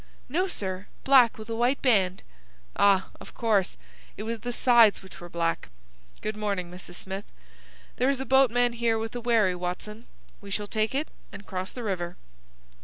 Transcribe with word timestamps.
"No, 0.27 0.47
sir. 0.47 0.87
Black 1.03 1.37
with 1.37 1.47
a 1.47 1.55
white 1.55 1.79
band." 1.83 2.23
"Ah, 2.75 3.09
of 3.19 3.35
course. 3.35 3.77
It 4.17 4.23
was 4.23 4.39
the 4.39 4.51
sides 4.51 5.03
which 5.03 5.21
were 5.21 5.29
black. 5.29 5.69
Good 6.21 6.35
morning, 6.35 6.71
Mrs. 6.71 6.95
Smith.—There 6.95 8.09
is 8.09 8.19
a 8.19 8.25
boatman 8.25 8.73
here 8.73 8.97
with 8.97 9.15
a 9.15 9.21
wherry, 9.21 9.53
Watson. 9.53 10.07
We 10.41 10.49
shall 10.49 10.65
take 10.65 10.95
it 10.95 11.09
and 11.31 11.45
cross 11.45 11.71
the 11.71 11.83
river. 11.83 12.17